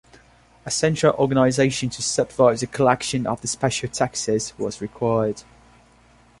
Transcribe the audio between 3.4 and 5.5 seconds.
the special taxes was required.